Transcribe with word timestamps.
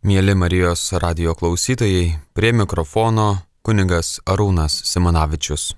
Mėly 0.00 0.32
Marijos 0.32 0.94
radio 0.96 1.34
klausytojai, 1.36 2.14
prie 2.32 2.54
mikrofono 2.56 3.42
kunigas 3.60 4.14
Arūnas 4.24 4.78
Simanavičius. 4.88 5.74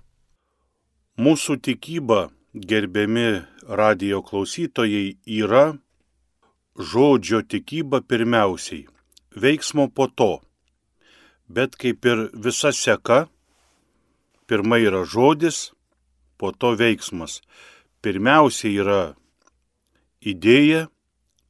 Mūsų 1.19 1.57
tikyba, 1.59 2.29
gerbiami 2.55 3.43
radio 3.67 4.21
klausytojai, 4.23 5.17
yra 5.27 5.65
žodžio 6.79 7.41
tikyba 7.43 7.99
pirmiausiai, 8.07 8.85
veiksmo 9.35 9.89
po 9.91 10.07
to. 10.07 10.31
Bet 11.51 11.75
kaip 11.75 12.07
ir 12.07 12.25
visa 12.47 12.71
seka, 12.71 13.27
pirmai 14.47 14.85
yra 14.87 15.03
žodis, 15.03 15.73
po 16.39 16.55
to 16.55 16.77
veiksmas. 16.79 17.41
Pirmiausia 17.99 18.71
yra 18.71 19.03
idėja, 20.23 20.87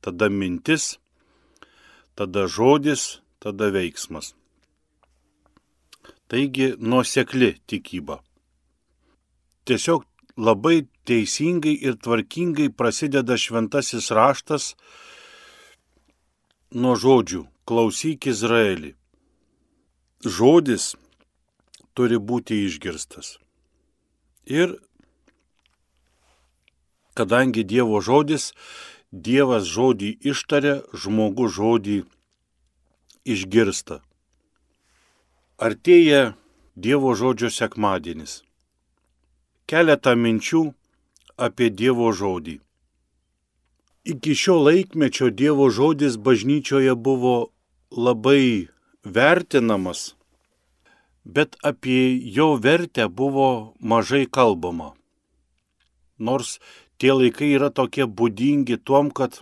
tada 0.01 0.33
mintis, 0.33 0.95
tada 2.15 2.47
žodis, 2.47 3.21
tada 3.43 3.71
veiksmas. 3.75 4.35
Taigi 6.29 6.73
nuosekli 6.79 7.57
tikyba. 7.67 8.23
Tiesiog 9.65 10.07
labai 10.37 10.87
teisingai 11.05 11.75
ir 11.87 11.99
tvarkingai 12.01 12.71
prasideda 12.73 13.37
šventasis 13.37 14.11
raštas 14.17 14.73
nuo 16.73 16.95
žodžių 16.97 17.45
klausyk 17.69 18.27
Izraelį. 18.33 18.95
Žodis 20.25 20.95
turi 21.93 22.17
būti 22.17 22.63
išgirstas. 22.67 23.37
Ir 24.47 24.79
kadangi 27.15 27.65
Dievo 27.65 28.01
žodis 28.01 28.53
Dievas 29.13 29.67
žodį 29.69 30.15
ištaria, 30.25 30.81
žmogus 30.97 31.53
žodį 31.53 31.99
išgirsta. 33.29 34.01
Artėja 35.61 36.33
Dievo 36.73 37.13
žodžio 37.13 37.51
sekmadienis. 37.53 38.41
Keletą 39.69 40.17
minčių 40.17 40.63
apie 41.37 41.69
Dievo 41.69 42.09
žodį. 42.17 42.57
Iki 44.09 44.33
šio 44.33 44.57
laikmečio 44.65 45.29
Dievo 45.29 45.69
žodis 45.69 46.17
bažnyčioje 46.17 46.97
buvo 46.97 47.53
labai 47.93 48.73
vertinamas, 49.05 50.17
bet 51.25 51.61
apie 51.61 52.17
jo 52.33 52.57
vertę 52.57 53.13
buvo 53.13 53.77
mažai 53.79 54.25
kalbama. 54.25 54.97
Nors 56.17 56.57
tie 57.03 57.11
laikai 57.11 57.49
yra 57.59 57.69
tokie 57.75 58.05
būdingi 58.07 58.77
tuom, 58.87 59.09
kad 59.11 59.41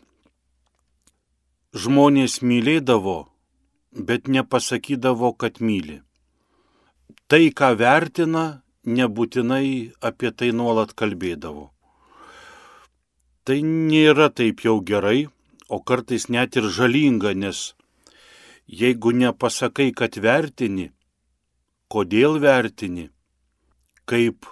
žmonės 1.77 2.39
mylėdavo, 2.41 3.19
bet 3.93 4.31
nepasakydavo, 4.33 5.35
kad 5.37 5.61
myli. 5.61 5.99
Tai, 7.29 7.43
ką 7.59 7.69
vertina, 7.77 8.45
nebūtinai 8.89 9.93
apie 10.01 10.31
tai 10.33 10.49
nuolat 10.57 10.95
kalbėdavo. 10.97 11.67
Tai 13.45 13.59
nėra 13.67 14.31
taip 14.33 14.65
jau 14.65 14.79
gerai, 14.81 15.29
o 15.69 15.83
kartais 15.85 16.31
net 16.33 16.57
ir 16.57 16.65
žalinga, 16.79 17.35
nes 17.37 17.75
jeigu 18.81 19.13
nepasakai, 19.21 19.91
kad 19.93 20.17
vertini, 20.17 20.89
kodėl 21.93 22.41
vertini, 22.41 23.11
kaip 24.09 24.49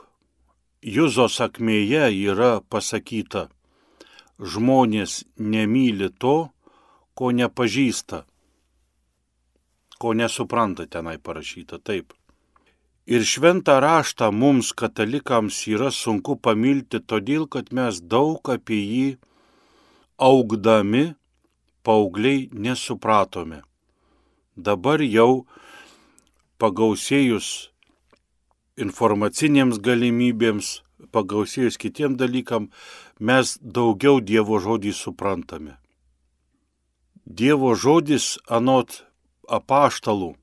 Juzo 0.78 1.26
sakmėje 1.26 2.06
yra 2.30 2.60
pasakyta, 2.62 3.48
žmonės 4.38 5.24
nemyli 5.36 6.12
to, 6.22 6.50
ko 7.18 7.30
nepažįsta, 7.34 8.22
ko 9.98 10.12
nesupranta 10.14 10.86
tenai 10.86 11.18
parašyta 11.18 11.80
taip. 11.82 12.14
Ir 13.10 13.24
šventą 13.26 13.80
raštą 13.82 14.28
mums 14.30 14.70
katalikams 14.70 15.64
yra 15.66 15.90
sunku 15.90 16.36
pamilti, 16.38 17.00
todėl 17.00 17.48
kad 17.50 17.72
mes 17.74 17.98
daug 17.98 18.38
apie 18.46 18.78
jį 18.78 19.08
augdami 20.18 21.16
paaugliai 21.82 22.46
nesupratome. 22.52 23.64
Dabar 24.54 25.02
jau 25.02 25.48
pagausėjus 26.62 27.72
informacinėms 28.84 29.80
galimybėms, 29.82 30.70
pagausėjus 31.14 31.78
kitiem 31.82 32.16
dalykam, 32.20 32.70
mes 33.18 33.56
daugiau 33.60 34.20
Dievo 34.20 34.58
žodį 34.62 34.94
suprantame. 34.94 35.76
Dievo 37.26 37.74
žodis 37.76 38.38
anot 38.48 39.02
apaštalų 39.48 40.34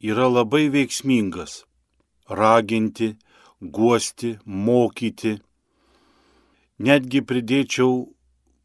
yra 0.00 0.26
labai 0.28 0.66
veiksmingas- 0.68 1.64
raginti, 2.40 3.16
guosti, 3.60 4.38
mokyti. 4.44 5.40
Netgi 6.78 7.22
pridėčiau 7.24 8.12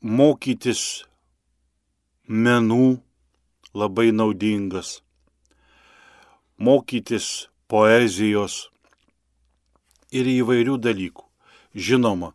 mokytis 0.02 1.06
menų 2.28 3.00
labai 3.74 4.12
naudingas, 4.12 5.02
mokytis 6.60 7.48
poezijos, 7.68 8.71
ir 10.12 10.28
įvairių 10.28 10.78
dalykų. 10.84 11.26
Žinoma, 11.76 12.34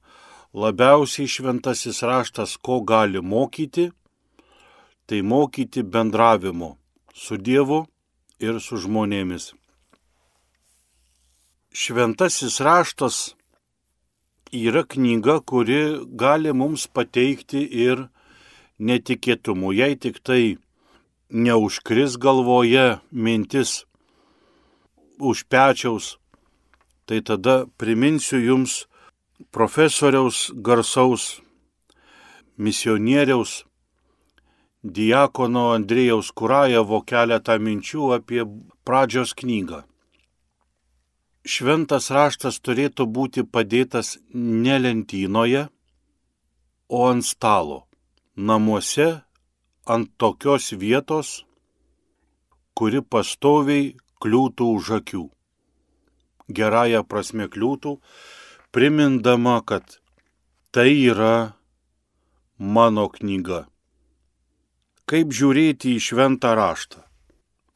labiausiai 0.56 1.28
šventasis 1.28 2.00
raštas, 2.02 2.56
ko 2.56 2.80
gali 2.80 3.20
mokyti, 3.20 3.90
tai 5.06 5.22
mokyti 5.22 5.84
bendravimo 5.84 6.76
su 7.14 7.36
Dievu 7.36 7.84
ir 8.40 8.60
su 8.60 8.80
žmonėmis. 8.80 9.52
Šventasis 11.76 12.60
raštas 12.64 13.36
yra 14.52 14.82
knyga, 14.88 15.40
kuri 15.44 16.00
gali 16.16 16.52
mums 16.56 16.86
pateikti 16.88 17.60
ir 17.86 18.06
netikėtumų, 18.80 19.72
jei 19.76 19.96
tik 20.00 20.22
tai 20.24 20.56
neužkris 21.30 22.16
galvoje 22.16 22.98
mintis 23.10 23.84
už 25.18 25.44
pečiaus 25.48 26.16
tai 27.06 27.22
tada 27.22 27.66
priminsiu 27.78 28.40
jums 28.42 28.86
profesoriaus 29.54 30.50
garsaus 30.66 31.40
misionieriaus 32.58 33.64
diakono 34.82 35.72
Andrėjaus 35.74 36.30
Kurajevo 36.38 37.02
keletą 37.10 37.58
minčių 37.58 38.10
apie 38.18 38.42
pradžios 38.86 39.34
knygą. 39.38 39.82
Šventas 41.46 42.10
raštas 42.10 42.58
turėtų 42.58 43.06
būti 43.06 43.44
padėtas 43.46 44.16
ne 44.34 44.78
lentynoje, 44.82 45.66
o 46.88 47.06
ant 47.10 47.26
stalo, 47.26 47.84
namuose, 48.34 49.22
ant 49.86 50.10
tokios 50.18 50.72
vietos, 50.74 51.44
kuri 52.74 53.02
pastoviai 53.02 53.94
kliūtų 54.22 54.70
už 54.78 54.90
akių 55.00 55.24
gerąją 56.48 57.02
prasme 57.04 57.48
kliūtų, 57.48 57.96
primindama, 58.70 59.60
kad 59.66 59.98
tai 60.70 60.92
yra 61.10 61.56
mano 62.58 63.08
knyga. 63.10 63.66
Kaip 65.06 65.34
žiūrėti 65.34 65.96
į 65.96 66.02
šventą 66.02 66.54
raštą? 66.58 67.02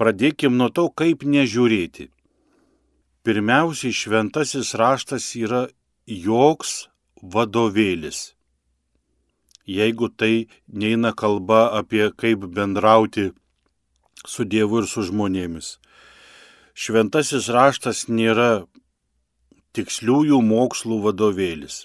Pradėkim 0.00 0.56
nuo 0.56 0.70
to, 0.72 0.88
kaip 0.90 1.22
nežiūrėti. 1.22 2.08
Pirmiausiai 3.22 3.92
šventasis 3.94 4.72
raštas 4.80 5.26
yra 5.36 5.66
joks 6.06 6.88
vadovėlis. 7.22 8.34
Jeigu 9.68 10.08
tai 10.08 10.48
neina 10.66 11.12
kalba 11.12 11.68
apie 11.78 12.08
kaip 12.16 12.48
bendrauti 12.48 13.30
su 14.26 14.48
Dievu 14.48 14.80
ir 14.82 14.88
su 14.90 15.04
žmonėmis 15.06 15.79
šventasis 16.74 17.48
raštas 17.52 18.06
nėra 18.08 18.66
tiksliųjų 19.76 20.40
mokslų 20.42 21.00
vadovėlis, 21.06 21.84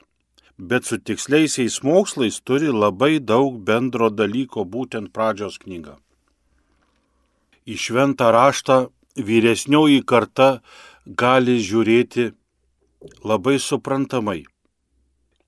bet 0.57 0.85
su 0.85 0.97
tiksliaisiais 0.97 1.81
mokslais 1.83 2.39
turi 2.41 2.71
labai 2.73 3.19
daug 3.19 3.59
bendro 3.67 4.09
dalyko 4.09 4.65
būtent 4.65 5.13
pradžios 5.13 5.59
knyga. 5.61 5.97
Į 7.65 7.77
šventą 7.81 8.31
raštą 8.33 8.77
vyresnioji 9.17 10.01
karta 10.05 10.61
gali 11.05 11.59
žiūrėti 11.61 12.31
labai 13.25 13.57
suprantamai. 13.61 14.43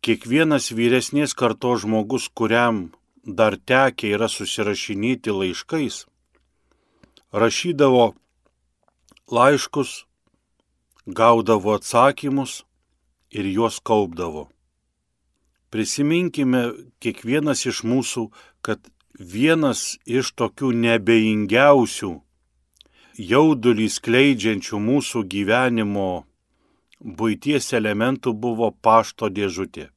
Kiekvienas 0.01 0.72
vyresnės 0.72 1.34
kartos 1.34 1.81
žmogus, 1.84 2.30
kuriam 2.30 2.92
dar 3.25 3.57
tekia 3.57 4.13
yra 4.16 4.30
susirašinėti 4.31 5.34
laiškais, 5.34 6.06
rašydavo 7.34 8.13
laiškus, 9.31 10.06
gaudavo 11.06 11.74
atsakymus 11.75 12.63
ir 13.31 13.45
juos 13.45 13.79
kaupdavo. 13.79 14.47
Prisiminkime 15.69 16.62
kiekvienas 17.03 17.65
iš 17.68 17.83
mūsų, 17.83 18.29
kad 18.62 18.79
vienas 19.19 19.97
iš 20.06 20.31
tokių 20.39 20.71
nebeingiausių, 20.85 22.13
jaudulį 23.18 23.89
skleidžiančių 23.91 24.79
mūsų 24.79 25.24
gyvenimo 25.27 26.09
būties 27.01 27.74
elementų 27.74 28.33
buvo 28.33 28.71
pašto 28.71 29.29
dėžutė. 29.29 29.89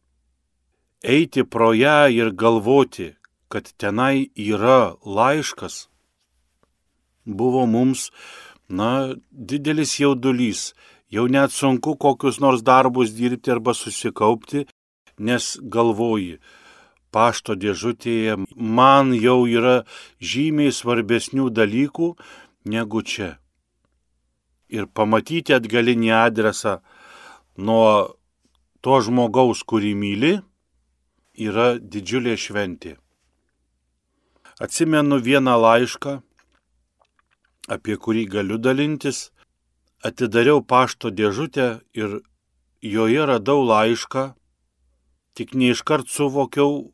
Eiti 1.03 1.45
pro 1.45 1.73
ją 1.73 2.11
ir 2.13 2.33
galvoti, 2.33 3.15
kad 3.49 3.71
tenai 3.79 4.31
yra 4.37 4.97
laiškas, 5.05 5.89
buvo 7.25 7.67
mums, 7.67 8.11
na, 8.71 9.15
didelis 9.31 9.99
jaudulys. 10.01 10.73
Jau 11.11 11.27
net 11.27 11.51
sunku 11.51 11.97
kokius 11.99 12.39
nors 12.41 12.63
darbus 12.63 13.11
dirbti 13.19 13.51
arba 13.51 13.75
susikaupti, 13.75 14.67
nes 15.19 15.57
galvoji, 15.75 16.39
pašto 17.11 17.57
dėžutėje 17.59 18.39
man 18.55 19.11
jau 19.19 19.43
yra 19.51 19.83
žymiai 20.23 20.71
svarbesnių 20.71 21.51
dalykų 21.51 22.15
negu 22.71 23.03
čia. 23.03 23.35
Ir 24.71 24.87
pamatyti 24.87 25.57
atgalinį 25.57 26.15
adresą 26.15 26.79
nuo 27.59 28.15
to 28.81 29.01
žmogaus, 29.03 29.65
kurį 29.67 29.93
myli, 29.99 30.33
yra 31.35 31.75
didžiulė 31.83 32.37
šventė. 32.39 32.95
Atsimenu 34.61 35.19
vieną 35.19 35.57
laišką, 35.59 36.21
apie 37.71 37.97
kurį 37.97 38.27
galiu 38.35 38.59
dalintis. 38.59 39.31
Atidariau 40.03 40.63
pašto 40.65 41.11
dėžutę 41.13 41.69
ir 41.95 42.21
joje 42.83 43.27
radau 43.29 43.61
laišką, 43.69 44.31
tik 45.37 45.53
neiškart 45.55 46.09
suvokiau, 46.09 46.91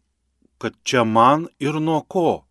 kad 0.59 0.75
čia 0.83 1.05
man 1.05 1.47
ir 1.63 1.79
nuo 1.81 2.01
ko. 2.03 2.43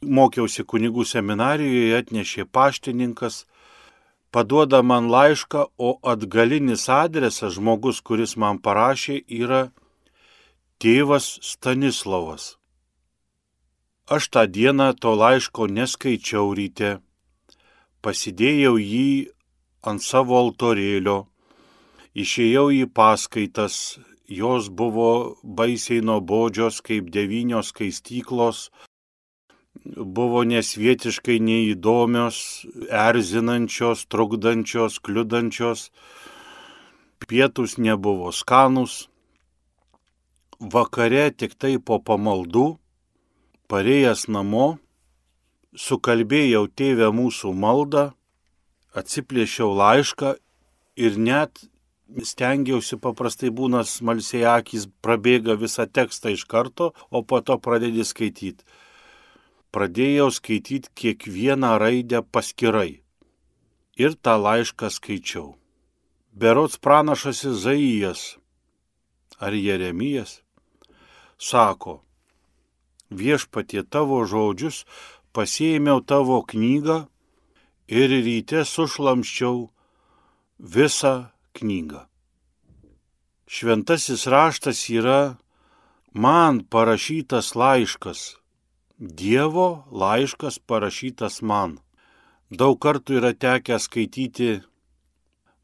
Mokiausi 0.00 0.64
kunigų 0.64 1.04
seminarijoje, 1.04 1.96
atnešė 2.00 2.46
paštininkas, 2.52 3.44
paduoda 4.32 4.82
man 4.82 5.10
laišką, 5.12 5.66
o 5.78 5.96
atgalinis 6.12 6.88
adresas 6.92 7.56
žmogus, 7.56 8.00
kuris 8.00 8.36
man 8.36 8.60
parašė, 8.62 9.22
yra 9.28 9.68
tėvas 10.80 11.28
Stanislavas. 11.42 12.54
Aš 14.06 14.28
tą 14.30 14.42
dieną 14.46 14.94
to 15.02 15.12
laiško 15.18 15.64
neskaičiau 15.66 16.52
ryte, 16.54 16.90
pasidėjau 18.06 18.76
jį 18.78 19.08
ant 19.82 19.98
savo 19.98 20.36
altorėlio, 20.38 21.16
išėjau 22.14 22.68
į 22.76 22.84
paskaitas, 22.94 23.98
jos 24.30 24.68
buvo 24.70 25.08
baisiai 25.42 26.06
nuobodžios 26.06 26.78
kaip 26.86 27.10
devynios 27.10 27.72
skaistyklos, 27.74 28.70
buvo 30.18 30.46
nesvietiškai 30.54 31.40
neįdomios, 31.42 32.38
erzinančios, 32.86 34.06
trukdančios, 34.06 35.02
kliudančios, 35.02 35.90
pietus 37.26 37.74
nebuvo 37.82 38.30
skanus, 38.30 39.08
vakare 40.62 41.32
tik 41.34 41.58
tai 41.58 41.78
po 41.82 41.98
pamaldų 41.98 42.76
Parėjęs 43.66 44.28
namo, 44.30 44.76
sukalbėjau 45.74 46.66
tėvę 46.78 47.08
mūsų 47.10 47.50
maldą, 47.50 48.04
atsiplėšiau 48.94 49.72
laišką 49.74 50.36
ir 51.02 51.18
net 51.18 51.64
stengiausi 52.22 52.98
paprastai 53.02 53.50
būna 53.50 53.82
smalsiai 53.82 54.44
akis 54.52 54.86
prabėga 55.02 55.58
visą 55.58 55.88
tekstą 55.90 56.36
iš 56.36 56.46
karto, 56.46 56.92
o 57.10 57.22
po 57.26 57.42
to 57.42 57.58
pradedi 57.58 58.06
skaityti. 58.06 58.62
Pradėjau 59.74 60.30
skaityti 60.30 60.92
kiekvieną 60.94 61.74
raidę 61.82 62.22
paskirai. 62.22 63.02
Ir 63.98 64.14
tą 64.14 64.38
laišką 64.38 64.92
skaičiau. 64.92 65.56
Berots 66.30 66.78
pranašas 66.78 67.42
Izaijas 67.48 68.36
ar 69.40 69.52
Jeremijas 69.56 70.42
sako, 71.38 72.05
viešpatie 73.10 73.84
tavo 73.84 74.24
žodžius, 74.26 74.84
pasėmiau 75.36 76.00
tavo 76.00 76.40
knygą 76.42 77.06
ir 77.88 78.10
ryte 78.10 78.64
sušlamščiau 78.64 79.66
visą 80.58 81.14
knygą. 81.56 82.06
Šventasis 83.46 84.26
raštas 84.26 84.88
yra 84.90 85.36
man 86.12 86.64
parašytas 86.64 87.54
laiškas, 87.54 88.36
Dievo 88.98 89.84
laiškas 89.92 90.56
parašytas 90.58 91.42
man. 91.44 91.76
Daug 92.48 92.78
kartų 92.80 93.18
yra 93.20 93.34
tekę 93.36 93.76
skaityti 93.76 94.62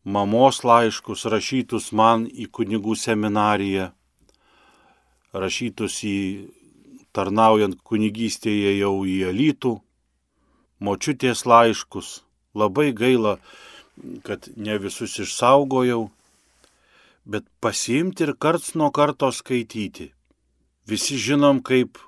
mamos 0.04 0.60
laiškus 0.68 1.24
rašytus 1.32 1.92
man 1.96 2.26
į 2.28 2.50
kunigų 2.52 2.92
seminariją, 2.92 3.88
rašytus 5.32 5.96
į 6.04 6.18
tarnaujant 7.16 7.76
kunigystėje 7.84 8.76
jau 8.78 8.94
į 9.08 9.16
elitų, 9.30 9.76
močiutės 10.80 11.44
laiškus. 11.46 12.22
Labai 12.52 12.90
gaila, 12.92 13.38
kad 14.26 14.48
ne 14.56 14.76
visus 14.80 15.14
išsaugojau, 15.24 16.10
bet 17.24 17.46
pasiimti 17.64 18.26
ir 18.26 18.34
karts 18.36 18.74
nuo 18.74 18.90
karto 18.92 19.30
skaityti. 19.32 20.10
Visi 20.88 21.16
žinom, 21.16 21.62
kaip 21.62 22.00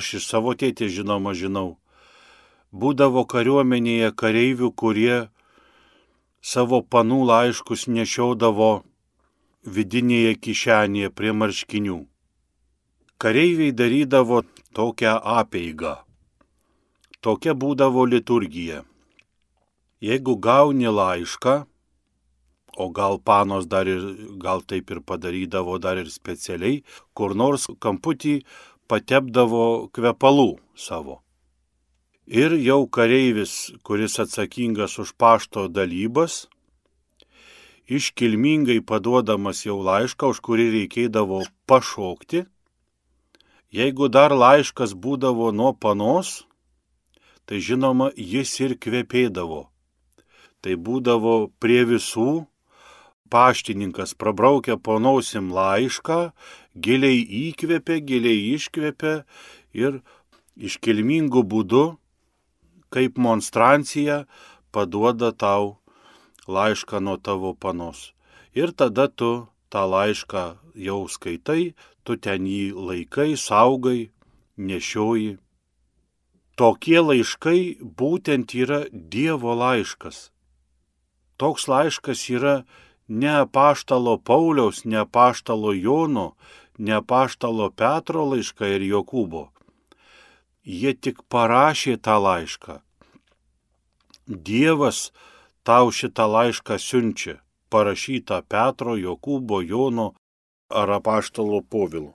aš 0.00 0.14
iš 0.20 0.28
savo 0.30 0.54
tėtės 0.56 0.94
žinoma 0.94 1.34
žinau. 1.36 1.76
Būdavo 2.70 3.26
kariuomenėje 3.28 4.12
kareivių, 4.14 4.70
kurie 4.72 5.16
savo 6.40 6.80
panų 6.80 7.24
laiškus 7.32 7.88
nešiaudavo 7.90 8.70
vidinėje 9.66 10.36
kišenėje 10.46 11.10
prie 11.12 11.34
marškinių 11.36 11.98
kareiviai 13.20 13.72
darydavo 13.76 14.40
tokią 14.72 15.18
apeigą. 15.38 15.96
Tokia 17.20 17.52
būdavo 17.52 18.06
liturgija. 18.08 18.80
Jeigu 20.00 20.38
gauni 20.40 20.88
laišką, 20.88 21.56
o 22.80 22.86
gal 22.96 23.18
panos 23.20 23.66
dar 23.68 23.88
ir, 23.92 24.04
gal 24.40 24.62
taip 24.64 24.90
ir 24.94 25.02
padarydavo 25.04 25.76
dar 25.84 26.00
ir 26.00 26.08
specialiai, 26.08 26.80
kur 27.12 27.34
nors 27.36 27.66
kamputį 27.84 28.38
patepdavo 28.88 29.90
kvepalų 29.92 30.54
savo. 30.74 31.18
Ir 32.24 32.54
jau 32.62 32.86
kareivis, 32.86 33.74
kuris 33.84 34.16
atsakingas 34.22 34.96
už 35.02 35.12
pašto 35.20 35.66
dalybas, 35.68 36.46
iškilmingai 37.90 38.78
paduodamas 38.86 39.66
jau 39.66 39.76
laišką, 39.84 40.30
už 40.32 40.40
kurį 40.46 40.66
reikėdavo 40.76 41.42
pašokti, 41.68 42.46
Jeigu 43.70 44.08
dar 44.10 44.32
laiškas 44.34 44.96
būdavo 44.98 45.52
nuo 45.54 45.70
panos, 45.72 46.42
tai 47.46 47.60
žinoma, 47.62 48.08
jis 48.18 48.50
ir 48.66 48.74
kvepėdavo. 48.74 49.68
Tai 50.58 50.74
būdavo 50.74 51.34
prie 51.62 51.84
visų, 51.86 52.48
paštininkas 53.30 54.16
prabraukia 54.18 54.74
panausim 54.74 55.52
laišką, 55.54 56.18
giliai 56.74 57.22
įkvėpė, 57.46 58.00
giliai 58.10 58.40
iškvėpė 58.56 59.14
ir 59.78 60.00
iškilmingų 60.58 61.44
būdų, 61.54 61.84
kaip 62.90 63.22
monstrancija, 63.22 64.24
paduoda 64.74 65.30
tau 65.30 65.78
laišką 66.50 66.98
nuo 67.06 67.16
tavo 67.22 67.54
panos. 67.54 68.10
Ir 68.50 68.74
tada 68.74 69.06
tu 69.06 69.46
tą 69.70 69.86
laišką 69.86 70.69
jau 70.86 71.04
skaitai, 71.08 71.74
tu 72.04 72.16
ten 72.16 72.46
jį 72.48 72.72
laikai, 72.88 73.36
saugai, 73.36 74.10
nešioji. 74.56 75.38
Tokie 76.56 77.00
laiškai 77.00 77.60
būtent 78.00 78.52
yra 78.62 78.84
Dievo 78.92 79.54
laiškas. 79.56 80.28
Toks 81.40 81.68
laiškas 81.72 82.26
yra 82.36 82.54
ne 83.08 83.46
paštalo 83.52 84.18
Pauliaus, 84.18 84.84
ne 84.84 85.06
paštalo 85.06 85.72
Jono, 85.72 86.34
ne 86.78 87.00
paštalo 87.00 87.70
Petro 87.70 88.26
laiškai 88.32 88.74
ir 88.76 88.84
Jokūbo. 88.90 89.48
Jie 90.64 90.92
tik 90.92 91.24
parašė 91.32 91.96
tą 92.04 92.18
laišką. 92.20 92.80
Dievas 94.28 95.10
tau 95.64 95.88
šitą 95.90 96.28
laišką 96.28 96.76
siunčia, 96.78 97.40
parašytą 97.72 98.42
Petro, 98.44 98.94
Jokūbo, 99.00 99.64
Jono 99.64 100.12
ar 100.70 100.90
apaštalo 100.98 101.62
povilo. 101.62 102.14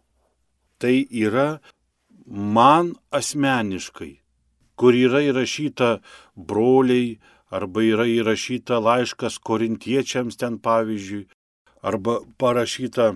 Tai 0.78 0.96
yra 1.12 1.60
man 2.26 2.96
asmeniškai, 3.12 4.14
kur 4.76 4.96
yra 4.96 5.22
įrašyta 5.30 6.00
broliai, 6.36 7.20
arba 7.52 7.86
yra 7.86 8.08
įrašyta 8.10 8.82
laiškas 8.84 9.38
korintiečiams 9.40 10.40
ten 10.42 10.58
pavyzdžiui, 10.60 11.28
arba 11.86 12.20
parašyta 12.42 13.14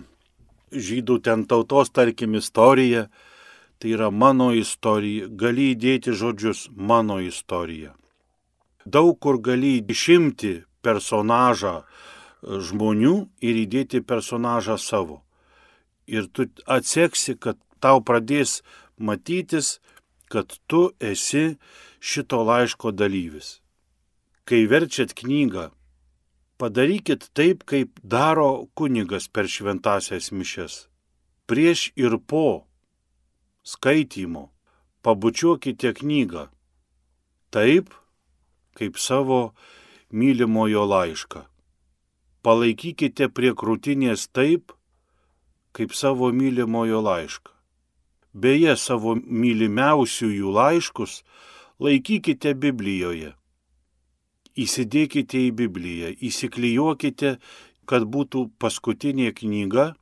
žydų 0.71 1.19
ten 1.25 1.45
tautos, 1.49 1.89
tarkim, 1.89 2.35
istorija, 2.37 3.07
tai 3.79 3.95
yra 3.95 4.09
mano 4.11 4.51
istorija, 4.53 5.27
gali 5.27 5.71
įdėti 5.73 6.13
žodžius 6.13 6.67
mano 6.75 7.19
istorija. 7.23 7.95
Daug 8.85 9.17
kur 9.19 9.39
gali 9.41 9.79
išimti 9.81 10.59
personažą 10.85 11.81
žmonių 12.43 13.15
ir 13.43 13.63
įdėti 13.65 14.01
personažą 14.05 14.77
savo. 14.79 15.21
Ir 16.09 16.27
tu 16.33 16.47
atseksi, 16.65 17.35
kad 17.37 17.59
tau 17.83 18.01
pradės 18.01 18.59
matytis, 18.97 19.77
kad 20.29 20.57
tu 20.67 20.89
esi 20.99 21.57
šito 21.99 22.41
laiško 22.43 22.91
dalyvis. 22.91 23.59
Kai 24.49 24.65
verčiat 24.65 25.13
knygą, 25.13 25.69
padarykit 26.57 27.29
taip, 27.37 27.63
kaip 27.69 27.99
daro 28.03 28.67
kunigas 28.73 29.29
per 29.29 29.47
šventasias 29.47 30.31
mišes. 30.33 30.87
Prieš 31.49 31.89
ir 31.97 32.17
po 32.29 32.65
skaitymo 33.63 34.49
pabučiuokite 35.01 35.93
knygą 36.01 36.49
taip, 37.53 37.93
kaip 38.77 38.97
savo 38.97 39.53
mylimojo 40.11 40.83
laišką. 40.89 41.45
Palaikykite 42.45 43.29
prie 43.35 43.51
krūtinės 43.53 44.29
taip, 44.31 44.71
kaip 45.79 45.95
savo 45.95 46.27
mylimojo 46.35 46.99
laišką. 46.99 47.53
Beje, 48.35 48.75
savo 48.75 49.15
mylimiausiųjų 49.15 50.51
laiškus 50.51 51.21
laikykite 51.79 52.51
Biblijoje. 52.59 53.31
Įsidėkite 54.59 55.39
į 55.47 55.53
Bibliją, 55.55 56.11
įsiklijuokite, 56.19 57.37
kad 57.87 58.05
būtų 58.11 58.49
paskutinė 58.59 59.31
knyga 59.37 59.93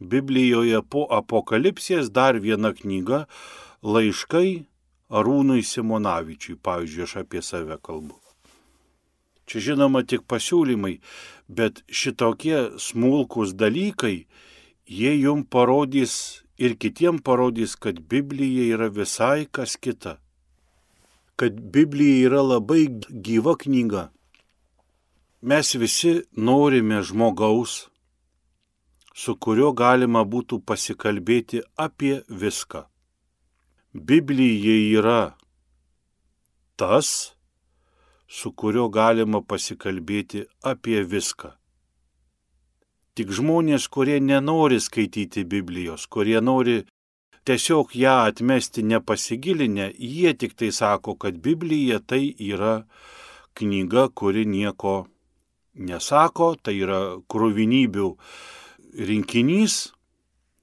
Biblijoje 0.00 0.80
po 0.88 1.04
apokalipsės 1.10 2.08
dar 2.08 2.40
viena 2.40 2.72
knyga- 2.72 3.26
laiškai 3.94 4.64
Arūnui 5.10 5.62
Simonavičiui, 5.64 6.56
pavyzdžiui, 6.56 7.02
aš 7.04 7.16
apie 7.16 7.42
save 7.42 7.76
kalbu. 7.82 8.16
Čia 9.48 9.60
žinoma 9.60 10.02
tik 10.04 10.26
pasiūlymai, 10.28 10.98
bet 11.48 11.82
šitokie 11.88 12.78
smulkus 12.78 13.54
dalykai, 13.54 14.26
jie 14.88 15.12
jum 15.20 15.44
parodys 15.44 16.42
ir 16.58 16.74
kitiem 16.76 17.18
parodys, 17.18 17.76
kad 17.76 18.00
Biblija 18.10 18.64
yra 18.74 18.88
visai 18.88 19.46
kas 19.46 19.76
kita. 19.76 20.16
Kad 21.36 21.60
Biblija 21.72 22.26
yra 22.26 22.42
labai 22.42 22.88
gyva 23.26 23.54
knyga. 23.60 24.08
Mes 25.42 25.74
visi 25.78 26.12
norime 26.34 27.02
žmogaus, 27.02 27.86
su 29.14 29.36
kuriuo 29.36 29.70
galima 29.72 30.24
būtų 30.24 30.58
pasikalbėti 30.66 31.62
apie 31.76 32.22
viską. 32.26 32.82
Biblija 33.94 34.74
yra 34.98 35.20
tas, 36.78 37.34
su 38.26 38.50
kuriuo 38.52 38.88
galima 38.90 39.40
pasikalbėti 39.42 40.44
apie 40.62 41.04
viską. 41.06 41.54
Tik 43.18 43.32
žmonės, 43.34 43.88
kurie 43.90 44.20
nenori 44.22 44.76
skaityti 44.78 45.42
Biblijos, 45.42 46.04
kurie 46.06 46.38
nori 46.38 46.84
tiesiog 47.48 47.96
ją 47.98 48.12
atmesti 48.28 48.84
nepasigilinę, 48.86 49.88
jie 49.98 50.34
tik 50.38 50.54
tai 50.54 50.68
sako, 50.70 51.16
kad 51.18 51.40
Biblija 51.42 51.98
tai 51.98 52.28
yra 52.38 52.84
knyga, 53.58 54.04
kuri 54.14 54.44
nieko 54.46 55.08
nesako, 55.74 56.52
tai 56.62 56.76
yra 56.78 57.00
krūvinybių 57.26 58.08
rinkinys 59.10 59.78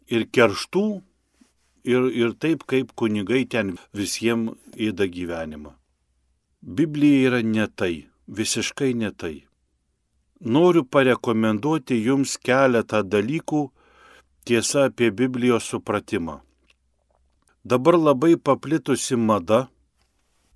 ir 0.08 0.24
kerštų 0.32 0.86
ir, 1.92 2.08
ir 2.08 2.38
taip, 2.40 2.64
kaip 2.72 2.94
kunigai 2.96 3.44
ten 3.52 3.76
visiems 3.92 4.56
įda 4.80 5.10
gyvenimą. 5.12 5.76
Biblija 6.64 7.34
yra 7.34 7.44
ne 7.44 7.68
tai, 7.68 8.08
visiškai 8.32 8.94
ne 8.96 9.12
tai. 9.12 9.36
Noriu 10.42 10.84
parekomenduoti 10.84 12.02
jums 12.04 12.38
keletą 12.38 13.04
dalykų 13.04 13.62
tiesa 14.46 14.90
apie 14.90 15.12
Biblijos 15.12 15.70
supratimą. 15.72 16.42
Dabar 17.64 17.96
labai 17.98 18.36
paplitusi 18.38 19.16
mada, 19.16 19.68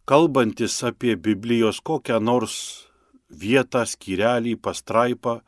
kalbantis 0.05 0.83
apie 0.83 1.15
Biblijos 1.15 1.79
kokią 1.81 2.19
nors 2.19 2.87
vietą, 3.29 3.85
skyrelį, 3.85 4.57
pastraipą, 4.57 5.39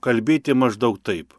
kalbėti 0.00 0.54
maždaug 0.54 1.00
taip 1.02 1.34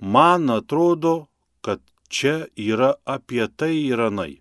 man 0.00 0.50
atrodo, 0.50 1.26
kad 1.60 1.80
čia 2.08 2.46
yra 2.56 2.94
apie 3.04 3.46
tai 3.56 3.76
ir 3.76 4.00
anai. 4.00 4.40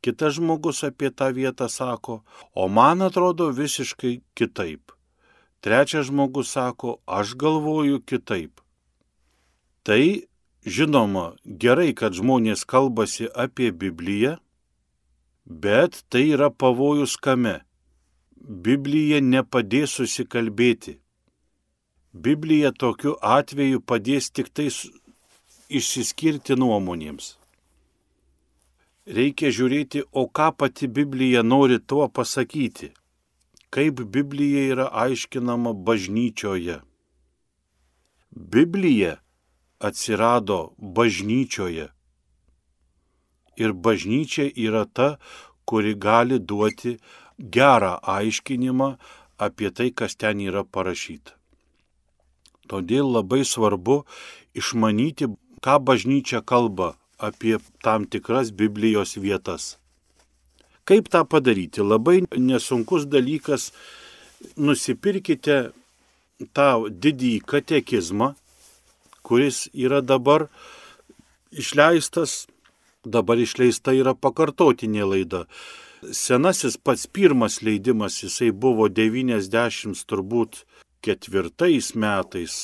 Kitas 0.00 0.38
žmogus 0.40 0.82
apie 0.84 1.10
tą 1.12 1.28
vietą 1.36 1.68
sako, 1.68 2.22
o 2.54 2.68
man 2.68 3.02
atrodo 3.02 3.50
visiškai 3.52 4.20
kitaip. 4.34 4.92
Trečias 5.60 6.06
žmogus 6.08 6.52
sako, 6.52 6.96
aš 7.06 7.34
galvoju 7.36 8.00
kitaip. 8.00 8.60
Tai, 9.82 10.04
žinoma, 10.64 11.24
gerai, 11.44 11.92
kad 11.94 12.16
žmonės 12.16 12.64
kalbasi 12.64 13.28
apie 13.44 13.68
Bibliją, 13.72 14.38
bet 15.44 16.00
tai 16.08 16.30
yra 16.36 16.48
pavojus 16.50 17.16
kame. 17.20 17.58
Biblija 18.40 19.20
nepadės 19.20 19.98
susikalbėti. 19.98 20.96
Biblija 22.12 22.72
tokiu 22.72 23.12
atveju 23.20 23.82
padės 23.84 24.30
tik 24.32 24.48
tai 24.48 24.70
išsiskirti 25.68 26.56
nuomonėms. 26.56 27.36
Reikia 29.06 29.50
žiūrėti, 29.52 30.02
o 30.12 30.24
ką 30.26 30.48
pati 30.56 30.88
Biblija 30.88 31.42
nori 31.42 31.78
tuo 31.80 32.08
pasakyti, 32.08 32.90
kaip 33.70 34.00
Biblija 34.14 34.62
yra 34.72 34.86
aiškinama 35.04 35.72
bažnyčioje. 35.86 36.80
Biblija 38.30 39.16
atsirado 39.80 40.74
bažnyčioje. 40.78 41.88
Ir 43.56 43.72
bažnyčia 43.72 44.50
yra 44.66 44.84
ta, 44.84 45.08
kuri 45.64 45.94
gali 45.94 46.38
duoti 46.38 46.96
gerą 47.38 47.98
aiškinimą 48.02 48.96
apie 49.38 49.70
tai, 49.70 49.90
kas 49.90 50.16
ten 50.16 50.40
yra 50.40 50.64
parašyta. 50.64 51.36
Todėl 52.70 53.10
labai 53.16 53.42
svarbu 53.42 54.04
išmanyti, 54.54 55.26
ką 55.64 55.74
bažnyčia 55.82 56.40
kalba 56.46 56.94
apie 57.18 57.58
tam 57.82 58.06
tikras 58.06 58.50
Biblijos 58.50 59.16
vietas. 59.16 59.79
Kaip 60.90 61.06
tą 61.06 61.22
padaryti? 61.22 61.84
Labai 61.86 62.24
nesunkus 62.34 63.04
dalykas. 63.06 63.70
Nusipirkite 64.58 65.58
tą 66.56 66.70
didįjį 66.90 67.42
katekizmą, 67.46 68.32
kuris 69.22 69.68
yra 69.70 70.00
dabar 70.02 70.48
išleistas, 71.52 72.48
dabar 73.04 73.38
išleista 73.38 73.94
yra 73.94 74.16
pakartotinė 74.18 75.06
laida. 75.06 75.44
Senasis 76.16 76.74
pats 76.80 77.06
pirmas 77.06 77.60
leidimas, 77.62 78.16
jisai 78.24 78.50
buvo 78.50 78.88
90 78.88 80.02
turbūt 80.10 80.64
ketvirtais 81.06 81.92
metais, 81.94 82.56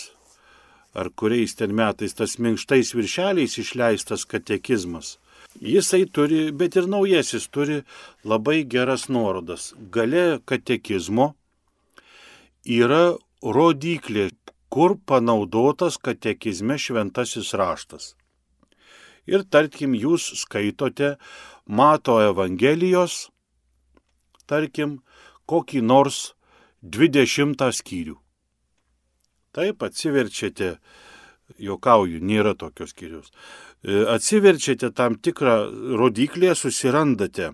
ar 0.97 1.13
kuriais 1.13 1.55
ten 1.55 1.77
metais 1.77 2.17
tas 2.17 2.39
minkštais 2.43 2.91
viršeliais 2.97 3.55
išleistas 3.63 4.27
katekizmas. 4.27 5.19
Jisai 5.61 6.05
turi, 6.13 6.51
bet 6.53 6.77
ir 6.77 6.89
naujasis 6.91 7.49
turi 7.49 7.83
labai 8.25 8.65
geras 8.69 9.09
nuorodas. 9.09 9.73
Gale 9.93 10.41
katekizmo 10.45 11.33
yra 12.67 13.17
rodiklė, 13.43 14.31
kur 14.69 14.97
panaudotas 15.07 15.97
katekizme 15.97 16.77
šventasis 16.77 17.55
raštas. 17.57 18.15
Ir 19.27 19.43
tarkim, 19.51 19.95
jūs 19.95 20.29
skaitote 20.43 21.17
Mato 21.67 22.19
Evangelijos, 22.23 23.31
tarkim, 24.47 25.01
kokį 25.51 25.83
nors 25.83 26.35
20 26.83 27.57
skyrių. 27.81 28.17
Taip, 29.57 29.83
atsiverčiate, 29.83 30.77
juokauju, 31.59 32.21
nėra 32.21 32.53
tokios 32.59 32.93
skyrius. 32.93 33.33
E, 33.85 34.03
atsiverčiate 34.15 34.91
tam 34.97 35.19
tikrą 35.21 35.57
rodiklį, 36.01 36.55
susirandate 36.57 37.53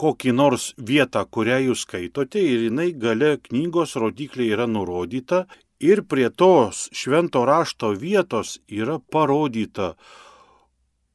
kokį 0.00 0.32
nors 0.34 0.72
vietą, 0.78 1.22
kurią 1.30 1.60
jūs 1.68 1.84
skaitote 1.86 2.40
ir 2.42 2.66
jinai 2.68 2.90
gale 2.98 3.36
knygos 3.46 3.94
rodiklė 4.00 4.50
yra 4.56 4.66
nurodyta 4.66 5.44
ir 5.80 6.02
prie 6.10 6.30
tos 6.30 6.88
švento 6.92 7.44
rašto 7.46 7.92
vietos 7.98 8.58
yra 8.68 8.98
parodyta, 8.98 9.94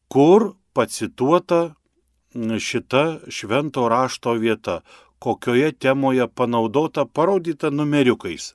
kur 0.07 0.53
pacituota 0.73 1.75
šita 2.35 3.03
švento 3.27 3.87
rašto 3.89 4.33
vieta, 4.37 4.81
kokioje 5.19 5.71
temoje 5.71 6.27
panaudota, 6.27 7.05
parodyta 7.05 7.69
numeriukais. 7.69 8.53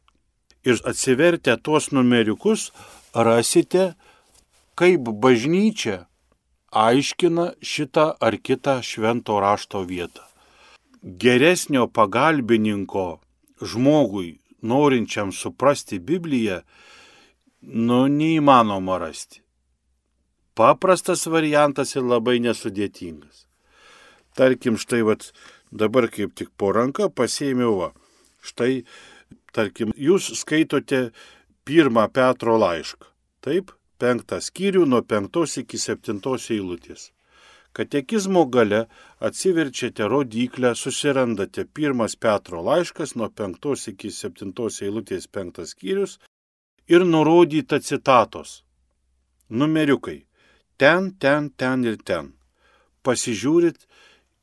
Ir 0.65 0.81
atsivertę 0.89 1.57
tuos 1.61 1.91
numeriukus 1.93 2.71
rasite, 3.13 3.93
kaip 4.79 5.09
bažnyčia 5.23 6.05
aiškina 6.75 7.53
šitą 7.63 8.07
ar 8.21 8.37
kitą 8.43 8.81
švento 8.83 9.39
rašto 9.41 9.85
vietą. 9.87 10.25
Geresnio 11.03 11.87
pagalbininko 11.87 13.21
žmogui, 13.63 14.41
norinčiam 14.63 15.33
suprasti 15.33 15.99
Bibliją, 16.01 16.63
nu 17.63 18.07
neįmanoma 18.09 18.99
rasti. 18.99 19.43
Paprastas 20.55 21.27
variantas 21.27 21.95
ir 21.97 22.07
labai 22.07 22.39
nesudėtingas. 22.43 23.47
Tarkim, 24.35 24.79
štai 24.79 25.03
vat, 25.07 25.31
dabar 25.71 26.09
kaip 26.11 26.35
tik 26.35 26.51
po 26.59 26.73
ranką 26.75 27.09
pasėmiau, 27.11 27.75
va, 27.79 27.91
štai, 28.43 28.85
tarkim, 29.55 29.95
jūs 29.95 30.33
skaitote 30.41 31.09
pirmą 31.67 32.07
Petro 32.15 32.59
laišką. 32.59 33.11
Taip, 33.45 33.75
penktą 33.99 34.41
skyrių 34.43 34.85
nuo 34.89 35.03
penktos 35.03 35.59
iki 35.61 35.79
septintos 35.79 36.51
eilutės. 36.55 37.11
Katekizmo 37.75 38.45
gale 38.47 38.85
atsiverčiate 39.19 40.07
rodiklę, 40.09 40.75
susirandate 40.79 41.65
pirmas 41.65 42.15
Petro 42.17 42.63
laiškas 42.63 43.17
nuo 43.19 43.29
penktos 43.31 43.89
iki 43.91 44.13
septintos 44.15 44.79
eilutės 44.87 45.27
penktas 45.27 45.75
skyrius 45.75 46.19
ir 46.87 47.05
nurodyta 47.05 47.81
citatos. 47.81 48.63
Numeriukai. 49.51 50.21
Ten, 50.79 51.11
ten, 51.19 51.51
ten 51.51 51.85
ir 51.85 51.99
ten. 52.03 52.33
Pasižiūrit 53.05 53.87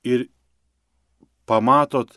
ir 0.04 0.28
pamatot, 1.48 2.12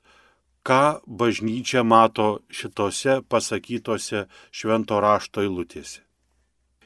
ką 0.64 1.00
bažnyčia 1.06 1.82
mato 1.84 2.28
šitose 2.48 3.20
pasakytose 3.28 4.26
švento 4.50 5.00
rašto 5.00 5.44
eilutėse. 5.44 6.03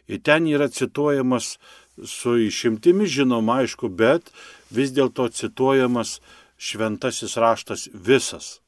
Ir 0.08 0.22
ten 0.24 0.46
yra 0.48 0.68
cituojamas 0.72 1.58
su 2.04 2.36
išimtimi, 2.38 3.06
žinoma, 3.06 3.60
aišku, 3.62 3.88
bet 3.88 4.30
vis 4.70 4.94
dėlto 4.96 5.28
cituojamas 5.34 6.18
šventasis 6.58 7.36
raštas 7.36 7.88
visas. 7.92 8.58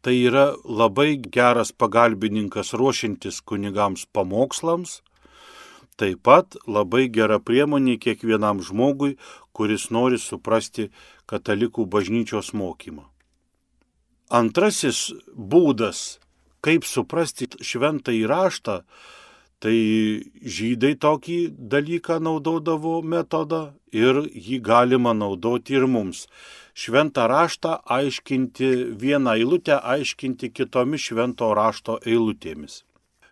Tai 0.00 0.14
yra 0.14 0.52
labai 0.62 1.16
geras 1.18 1.72
pagalbininkas 1.72 2.72
ruošintis 2.78 3.40
kunigams 3.42 4.06
pamokslams, 4.14 5.00
taip 5.98 6.22
pat 6.22 6.54
labai 6.68 7.08
gera 7.10 7.40
priemonė 7.40 7.96
kiekvienam 7.98 8.60
žmogui, 8.62 9.16
kuris 9.56 9.88
nori 9.90 10.20
suprasti 10.20 10.90
katalikų 11.26 11.88
bažnyčios 11.90 12.52
mokymą. 12.54 13.08
Antrasis 14.30 15.12
būdas, 15.34 16.18
kaip 16.60 16.84
suprasti 16.84 17.48
šventą 17.62 18.14
įraštą, 18.14 18.82
tai 19.62 19.78
žydai 20.56 20.94
tokį 21.00 21.38
dalyką 21.72 22.18
naudodavo 22.22 23.00
metodą 23.02 23.60
ir 23.92 24.20
jį 24.28 24.60
galima 24.64 25.14
naudoti 25.16 25.78
ir 25.78 25.86
mums. 25.88 26.26
Šventą 26.76 27.24
raštą 27.32 27.78
aiškinti 27.96 28.68
vieną 29.00 29.38
eilutę, 29.40 29.78
aiškinti 29.80 30.52
kitomis 30.52 31.08
švento 31.08 31.54
rašto 31.56 31.96
eilutėmis. 32.04 32.82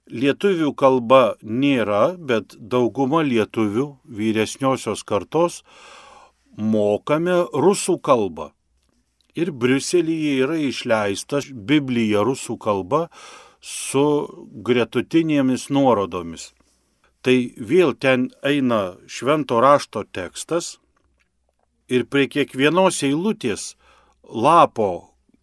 Lietuvių 0.08 0.72
kalba 0.76 1.36
nėra, 1.42 2.16
bet 2.18 2.56
dauguma 2.58 3.22
lietuvių 3.24 3.86
vyresniosios 4.04 5.04
kartos 5.04 5.62
mokame 6.56 7.40
rusų 7.52 7.98
kalbą 8.04 8.52
ir 9.34 9.50
Briuselyje 9.50 10.34
yra 10.44 10.56
išleista 10.62 11.40
Biblija 11.50 12.22
rusų 12.26 12.56
kalba 12.62 13.08
su 13.64 14.04
gretutinėmis 14.68 15.70
nuorodomis. 15.72 16.52
Tai 17.24 17.36
vėl 17.56 17.94
ten 17.96 18.28
eina 18.44 18.96
švento 19.08 19.60
rašto 19.64 20.04
tekstas 20.04 20.76
ir 21.88 22.04
prie 22.12 22.28
kiekvienos 22.28 23.00
eilutės 23.08 23.72
lapo 24.28 24.90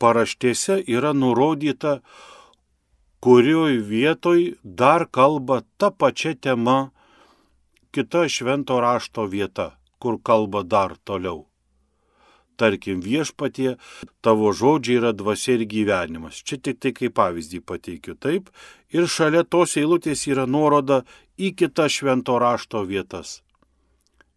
paraštėse 0.01 0.77
yra 0.85 1.15
nurodyta, 1.17 1.99
kurioj 3.25 3.81
vietoj 3.89 4.39
dar 4.63 5.07
kalba 5.09 5.61
ta 5.77 5.89
pačia 5.89 6.33
tema 6.37 6.79
kita 7.91 8.27
švento 8.29 8.77
rašto 8.81 9.25
vieta, 9.29 9.71
kur 9.97 10.21
kalba 10.21 10.61
dar 10.61 10.97
toliau 11.05 11.50
tarkim 12.61 13.01
viešpatie, 13.03 13.75
tavo 14.21 14.53
žodžiai 14.55 14.99
yra 15.01 15.11
dvasia 15.17 15.57
ir 15.57 15.67
gyvenimas. 15.73 16.41
Čia 16.45 16.61
tik 16.61 16.81
tai 16.83 16.93
kaip 16.97 17.17
pavyzdį 17.19 17.61
pateikiu 17.65 18.15
taip. 18.15 18.49
Ir 18.93 19.09
šalia 19.09 19.43
tos 19.43 19.77
eilutės 19.81 20.27
yra 20.29 20.45
nuoroda 20.45 21.01
į 21.37 21.55
kitas 21.57 21.97
švento 21.97 22.37
rašto 22.41 22.83
vietas. 22.85 23.39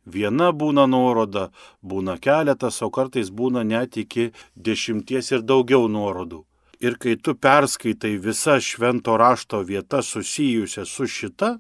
Viena 0.05 0.51
būna 0.53 0.85
nuoroda, 0.87 1.49
būna 1.83 2.19
keletas, 2.21 2.83
o 2.85 2.91
kartais 2.93 3.31
būna 3.31 3.65
net 3.65 3.97
iki 3.97 4.33
dešimties 4.57 5.33
ir 5.33 5.45
daugiau 5.45 5.89
nuorodų. 5.89 6.45
Ir 6.85 6.99
kai 7.01 7.15
tu 7.17 7.33
perskaitai 7.35 8.19
visą 8.21 8.59
švento 8.61 9.17
rašto 9.17 9.63
vietą 9.65 10.03
susijusią 10.05 10.85
su 10.85 11.07
šita, 11.09 11.55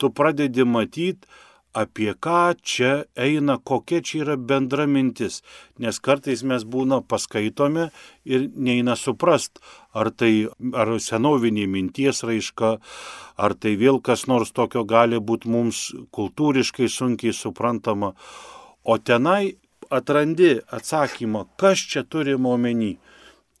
tu 0.00 0.10
pradedi 0.10 0.64
matyti, 0.64 1.28
apie 1.74 2.14
ką 2.14 2.54
čia 2.62 2.92
eina, 3.18 3.56
kokia 3.58 4.00
čia 4.06 4.20
yra 4.22 4.36
bendra 4.38 4.86
mintis, 4.86 5.40
nes 5.82 5.98
kartais 5.98 6.44
mes 6.46 6.62
būna 6.64 7.00
paskaitome 7.10 7.88
ir 8.24 8.46
neina 8.54 8.94
suprast, 8.96 9.58
ar 9.92 10.12
tai 10.14 10.46
ar 10.72 10.94
senovinė 11.02 11.66
minties 11.70 12.22
raiška, 12.26 12.70
ar 13.36 13.56
tai 13.58 13.74
vėl 13.80 14.00
kas 14.00 14.26
nors 14.30 14.54
tokio 14.54 14.84
gali 14.86 15.18
būti 15.18 15.50
mums 15.50 15.90
kultūriškai 16.14 16.88
sunkiai 16.88 17.34
suprantama, 17.34 18.14
o 18.84 18.98
tenai 18.98 19.56
atrandi 19.90 20.56
atsakymą, 20.70 21.46
kas 21.60 21.82
čia 21.90 22.04
turima 22.06 22.54
omeny, 22.54 22.94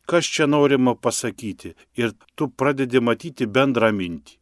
kas 0.06 0.30
čia 0.30 0.46
norima 0.46 0.94
pasakyti. 0.94 1.74
Ir 1.98 2.14
tu 2.34 2.48
pradedi 2.48 3.00
matyti 3.00 3.46
bendrą 3.46 3.90
mintį. 3.92 4.38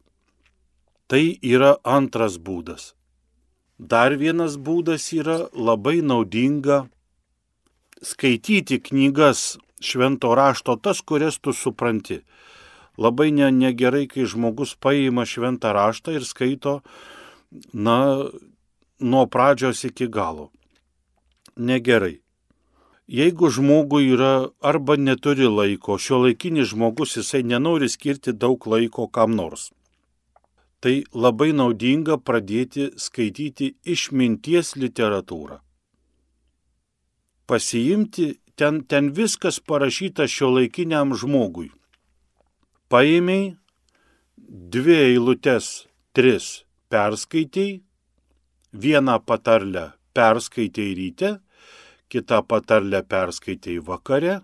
Tai 1.07 1.23
yra 1.43 1.75
antras 1.83 2.39
būdas 2.39 2.93
Dar 3.79 4.13
vienas 4.13 4.57
būdas 4.57 5.09
yra 5.17 5.49
labai 5.53 6.01
naudinga 6.05 6.85
skaityti 8.05 8.77
knygas 8.79 9.57
švento 9.81 10.35
rašto, 10.35 10.75
tas, 10.77 11.01
kurias 11.01 11.39
tu 11.39 11.53
supranti. 11.53 12.21
Labai 12.97 13.31
ne, 13.31 13.49
negerai, 13.51 14.05
kai 14.07 14.27
žmogus 14.29 14.75
paima 14.75 15.25
šventą 15.25 15.73
raštą 15.73 16.13
ir 16.13 16.25
skaito, 16.25 16.81
na, 17.73 18.29
nuo 18.99 19.25
pradžios 19.25 19.83
iki 19.89 20.07
galo. 20.07 20.51
Negerai. 21.57 22.19
Jeigu 23.07 23.49
žmogui 23.49 24.13
yra 24.13 24.49
arba 24.61 24.95
neturi 24.95 25.49
laiko, 25.49 25.97
šio 25.97 26.21
laikinis 26.23 26.69
žmogus 26.71 27.17
jisai 27.17 27.43
nenori 27.43 27.89
skirti 27.89 28.31
daug 28.31 28.67
laiko 28.67 29.09
kam 29.09 29.33
nors 29.35 29.71
tai 30.83 30.97
labai 31.15 31.53
naudinga 31.55 32.17
pradėti 32.19 32.89
skaityti 32.99 33.69
išminties 33.87 34.73
literatūrą. 34.75 35.61
Pasiimti 37.47 38.25
ten, 38.59 38.81
ten 38.83 39.11
viskas 39.15 39.61
parašyta 39.63 40.27
šio 40.27 40.51
laikiniam 40.57 41.15
žmogui. 41.15 41.69
Paėmiai 42.91 43.53
dvi 44.75 44.99
eilutes, 45.07 45.87
tris 46.11 46.65
perskaitėjai, 46.91 47.79
vieną 48.73 49.17
patarlę 49.23 49.85
perskaitėjai 50.17 50.95
ryte, 50.99 51.31
kitą 52.11 52.43
patarlę 52.45 53.01
perskaitėjai 53.09 53.85
vakare, 53.87 54.35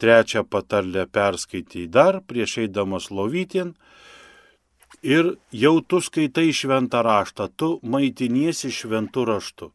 trečią 0.00 0.42
patarlę 0.44 1.06
perskaitėjai 1.06 1.92
dar 1.96 2.20
prieš 2.26 2.58
eidamas 2.66 3.10
lovytin, 3.14 3.76
ir 5.02 5.36
jau 5.52 5.80
tu 5.80 6.00
skaitai 6.00 6.52
šventą 6.52 7.02
raštą, 7.04 7.48
tu 7.56 7.78
maitiniesi 7.82 8.70
šventų 8.72 9.24
raštu. 9.24 9.72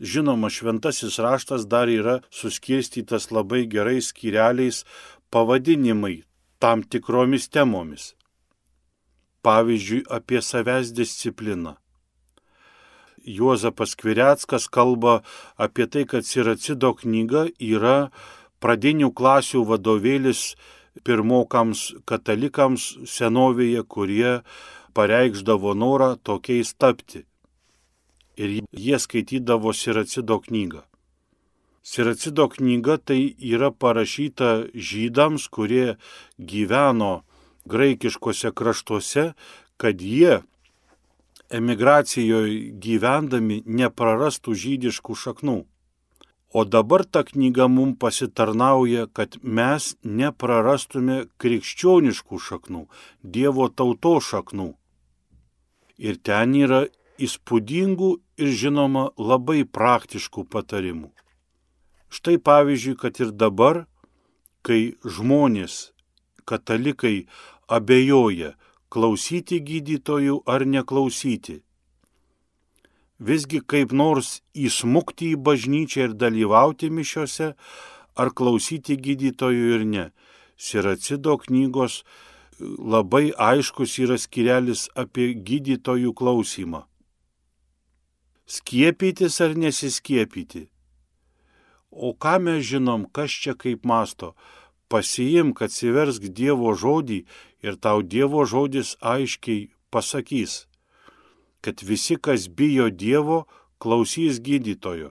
Žinoma, 0.00 0.50
šventasis 0.50 1.18
raštas 1.22 1.66
dar 1.70 1.88
yra 1.88 2.20
suskirstytas 2.30 3.30
labai 3.30 3.66
gerais 3.70 4.10
skyreliais 4.10 4.82
pavadinimai 5.30 6.24
tam 6.58 6.82
tikromis 6.82 7.48
temomis. 7.48 8.14
Pavyzdžiui, 9.42 10.06
apie 10.10 10.40
savęs 10.42 10.90
discipliną. 10.96 11.76
Juozapas 13.24 13.94
Kvireckas 13.96 14.68
kalba 14.68 15.22
apie 15.56 15.86
tai, 15.86 16.04
kad 16.04 16.26
Siracido 16.26 16.92
knyga 16.96 17.46
yra 17.60 18.10
pradinių 18.60 19.12
klasių 19.16 19.64
vadovėlis 19.68 20.54
pirmokams 21.02 21.92
katalikams 22.06 22.86
senovėje, 23.10 23.82
kurie 23.88 24.40
pareikšdavo 24.94 25.74
norą 25.74 26.14
tokiais 26.22 26.74
tapti. 26.78 27.24
Ir 28.38 28.62
jie 28.70 28.98
skaitydavo 28.98 29.72
Siracido 29.74 30.38
knygą. 30.42 30.82
Siracido 31.84 32.48
knyga 32.48 32.96
tai 32.98 33.34
yra 33.38 33.70
parašyta 33.70 34.70
žydams, 34.74 35.50
kurie 35.52 35.96
gyveno 36.38 37.22
graikiškose 37.68 38.50
kraštuose, 38.56 39.32
kad 39.76 40.00
jie 40.00 40.40
emigracijoje 41.54 42.72
gyvendami 42.80 43.62
neprarastų 43.66 44.54
žydiškų 44.64 45.14
šaknų. 45.24 45.58
O 46.54 46.62
dabar 46.64 47.02
ta 47.04 47.24
knyga 47.26 47.66
mums 47.68 47.98
pasitarnauja, 47.98 49.08
kad 49.16 49.34
mes 49.42 49.88
neprarastume 50.06 51.16
krikščioniškų 51.42 52.38
šaknų, 52.48 52.82
Dievo 53.36 53.66
tauto 53.68 54.20
šaknų. 54.22 54.68
Ir 55.98 56.20
ten 56.22 56.54
yra 56.54 56.84
įspūdingų 57.18 58.10
ir 58.38 58.54
žinoma 58.60 59.08
labai 59.18 59.64
praktiškų 59.66 60.46
patarimų. 60.54 61.10
Štai 62.14 62.38
pavyzdžiui, 62.38 62.94
kad 63.02 63.18
ir 63.18 63.34
dabar, 63.34 63.82
kai 64.62 64.94
žmonės, 65.02 65.90
katalikai 66.46 67.26
abejoja, 67.66 68.54
klausyti 68.94 69.58
gydytojų 69.58 70.44
ar 70.46 70.62
neklausyti. 70.70 71.63
Visgi 73.24 73.60
kaip 73.64 73.92
nors 73.96 74.40
įsmukti 74.52 75.32
į 75.32 75.40
bažnyčią 75.46 76.08
ir 76.08 76.16
dalyvauti 76.20 76.90
mišiuose, 76.92 77.54
ar 78.20 78.30
klausyti 78.36 78.96
gydytojų 79.00 79.70
ir 79.78 79.84
ne. 79.88 80.06
Siracido 80.56 81.36
knygos 81.40 82.02
labai 82.60 83.32
aiškus 83.32 83.96
yra 84.04 84.18
skirelis 84.20 84.86
apie 84.94 85.32
gydytojų 85.34 86.12
klausimą. 86.20 86.84
Skiepytis 88.46 89.40
ar 89.40 89.56
nesiskiepyti? 89.56 90.68
O 91.90 92.12
ką 92.12 92.36
mes 92.44 92.60
žinom, 92.66 93.06
kas 93.08 93.32
čia 93.32 93.54
kaip 93.56 93.86
masto? 93.88 94.34
Pasiimk, 94.92 95.62
atsiversk 95.64 96.28
Dievo 96.28 96.74
žodį 96.76 97.22
ir 97.64 97.78
tau 97.80 98.02
Dievo 98.02 98.44
žodis 98.44 98.98
aiškiai 99.00 99.70
pasakys, 99.90 100.66
kad 101.64 101.82
visi, 101.82 102.16
kas 102.20 102.48
bijo 102.48 102.90
Dievo, 102.90 103.44
klausys 103.80 104.40
gydytojo. 104.44 105.10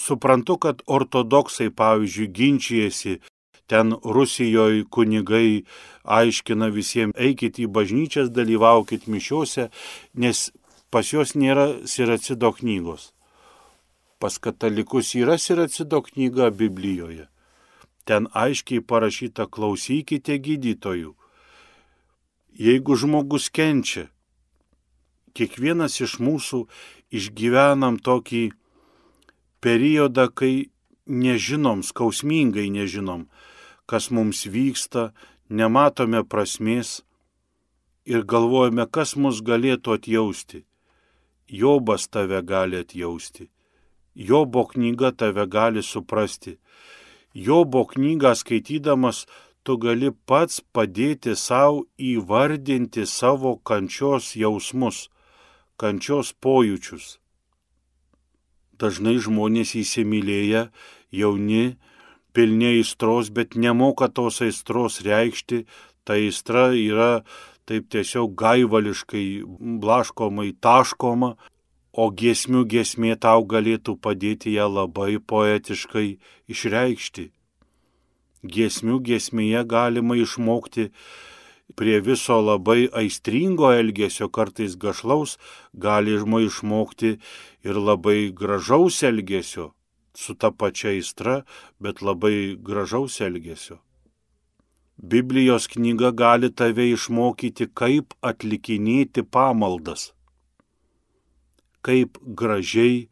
Suprantu, 0.00 0.56
kad 0.58 0.82
ortodoksai, 0.96 1.70
pavyzdžiui, 1.70 2.32
ginčijasi, 2.36 3.18
ten 3.70 3.94
Rusijoje 4.16 4.84
kunigai 4.90 5.64
aiškina 6.04 6.68
visiems, 6.74 7.16
eikit 7.16 7.60
į 7.62 7.68
bažnyčias, 7.76 8.32
dalyvaukit 8.34 9.06
mišiuose, 9.06 9.68
nes 10.18 10.46
pas 10.90 11.12
juos 11.12 11.36
nėra 11.38 11.68
siracido 11.88 12.50
knygos. 12.58 13.12
Pas 14.18 14.38
katalikus 14.38 15.14
yra 15.20 15.36
siracido 15.38 16.00
knyga 16.08 16.50
Biblijoje. 16.50 17.28
Ten 18.04 18.26
aiškiai 18.32 18.84
parašyta 18.84 19.46
klausykite 19.48 20.36
gydytojų 20.40 21.14
Jeigu 22.54 22.94
žmogus 22.94 23.48
kenčia, 23.50 24.04
kiekvienas 25.34 26.00
iš 26.04 26.18
mūsų 26.22 26.64
išgyvenam 27.14 27.98
tokį 27.98 28.44
periodą, 29.64 30.28
kai 30.30 30.70
nežinom, 31.06 31.82
skausmingai 31.82 32.70
nežinom, 32.72 33.26
kas 33.86 34.10
mums 34.10 34.44
vyksta, 34.46 35.12
nematome 35.48 36.24
prasmės 36.24 37.02
ir 38.04 38.24
galvojame, 38.24 38.86
kas 38.90 39.16
mus 39.16 39.42
galėtų 39.44 39.98
atjausti. 39.98 40.64
Jobas 41.48 42.08
tave 42.08 42.40
gali 42.42 42.80
atjausti. 42.80 43.50
Jobo 44.14 44.64
knyga 44.70 45.10
tave 45.12 45.46
gali 45.46 45.82
suprasti. 45.82 46.58
Jobo 47.34 47.84
knygą 47.84 48.34
skaitydamas 48.38 49.24
tu 49.64 49.76
gali 49.80 50.12
pats 50.28 50.60
padėti 50.72 51.34
savo 51.36 51.82
įvardinti 51.98 53.06
savo 53.10 53.56
kančios 53.58 54.36
jausmus, 54.38 55.08
kančios 55.80 56.32
pojūčius. 56.44 57.18
Dažnai 58.80 59.16
žmonės 59.22 59.74
įsimylėję, 59.78 60.68
jauni, 61.14 61.64
pilni 62.34 62.70
aistros, 62.72 63.30
bet 63.30 63.54
nemoka 63.54 64.08
tos 64.10 64.40
aistros 64.42 65.00
reikšti, 65.06 65.64
ta 66.04 66.18
aistra 66.18 66.70
yra 66.74 67.22
taip 67.64 67.86
tiesiog 67.94 68.34
gaivališkai, 68.36 69.26
blaškomai, 69.84 70.50
taškoma, 70.60 71.36
o 71.94 72.10
giesmių 72.10 72.66
giesmė 72.66 73.14
tau 73.22 73.46
galėtų 73.46 73.94
padėti 74.02 74.56
ją 74.58 74.66
labai 74.80 75.16
poetiškai 75.22 76.08
išreikšti 76.50 77.30
giesmių 78.44 79.00
giesmėje 79.08 79.64
galima 79.68 80.16
išmokti 80.20 80.90
prie 81.76 82.00
viso 82.00 82.40
labai 82.40 82.88
aistringo 82.92 83.72
elgesio, 83.72 84.28
kartais 84.28 84.76
gašlaus, 84.76 85.38
galima 85.72 86.40
išmokti 86.44 87.16
ir 87.64 87.80
labai 87.88 88.30
gražaus 88.30 89.02
elgesio, 89.02 89.72
su 90.14 90.34
ta 90.34 90.50
pačia 90.50 90.92
aistra, 90.94 91.42
bet 91.80 92.02
labai 92.02 92.56
gražaus 92.60 93.20
elgesio. 93.20 93.80
Biblijos 94.96 95.66
knyga 95.66 96.12
gali 96.14 96.52
tave 96.54 96.86
išmokyti, 96.92 97.66
kaip 97.74 98.14
atlikinėti 98.22 99.24
pamaldas. 99.26 100.12
Kaip 101.82 102.20
gražiai, 102.22 103.08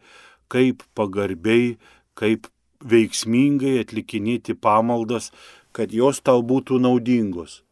kaip 0.49 0.87
pagarbiai, 0.95 1.75
kaip 2.15 2.47
veiksmingai 2.87 3.81
atlikinėti 3.83 4.55
pamaldas, 4.55 5.33
kad 5.73 5.93
jos 5.93 6.23
tau 6.23 6.41
būtų 6.47 6.79
naudingos. 6.87 7.62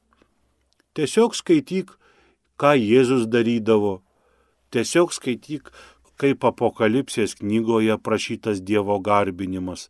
Tiesiog 1.01 1.33
skaityk, 1.33 1.95
ką 2.61 2.75
Jėzus 2.77 3.23
darydavo. 3.33 4.03
Tiesiog 4.69 5.15
skaityk, 5.17 5.71
kaip 6.21 6.45
apokalipsės 6.45 7.39
knygoje 7.39 7.95
aprašytas 7.95 8.61
Dievo 8.61 8.99
garbinimas, 9.01 9.87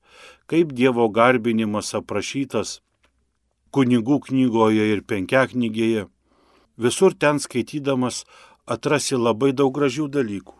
kaip 0.46 0.70
Dievo 0.70 1.08
garbinimas 1.10 1.90
aprašytas 1.98 2.76
kunigų 3.74 4.20
knygoje 4.28 4.86
ir 4.92 5.02
penkiaknygėje. 5.02 6.06
Visur 6.78 7.18
ten 7.18 7.42
skaitydamas 7.42 8.22
atrasi 8.70 9.18
labai 9.18 9.50
daug 9.50 9.74
gražių 9.74 10.06
dalykų. 10.14 10.54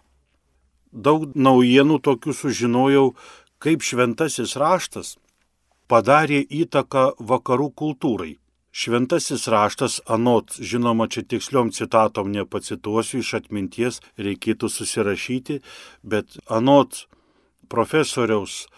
Daug 0.91 1.31
naujienų 1.39 2.03
tokių 2.03 2.35
sužinojau, 2.43 3.07
kaip 3.63 3.87
šventasis 3.87 4.59
raštas 4.59 5.15
padarė 5.87 6.43
įtaką 6.43 7.13
vakarų 7.23 7.71
kultūrai. 7.71 8.39
Šventasis 8.70 9.48
raštas, 9.50 9.98
anot, 10.06 10.54
žinoma, 10.62 11.09
čia 11.11 11.24
tiksliom 11.26 11.72
citatom 11.74 12.30
nepacituosiu 12.30 13.24
iš 13.24 13.33
atminties, 13.40 13.98
reikėtų 14.14 14.70
susirašyti, 14.70 15.59
bet 16.06 16.38
anot 16.46 17.06
profesoriaus 17.70 18.68